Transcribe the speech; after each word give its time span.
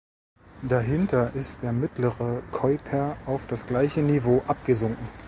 Dahinter 0.67 1.35
ist 1.35 1.61
der 1.61 1.73
mittlere 1.73 2.41
Keuper 2.51 3.17
auf 3.27 3.45
das 3.45 3.67
gleiche 3.67 4.01
Niveau 4.01 4.41
abgesunken. 4.47 5.07